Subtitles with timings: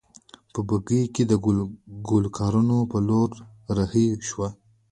[0.53, 1.33] په بګۍ کې د
[2.23, 3.29] لوکارنو په لور
[3.77, 4.47] رهي شوو.